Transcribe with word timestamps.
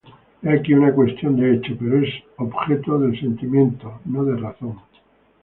He 0.41 0.47
aquí 0.49 0.73
una 0.73 0.91
cuestión 0.91 1.35
de 1.39 1.53
hecho: 1.57 1.75
pero 1.79 1.99
es 2.01 2.09
objeto 2.37 2.97
del 2.97 3.19
sentimiento, 3.19 3.99
no 4.05 4.25
de 4.25 4.35
razón". 4.35 4.79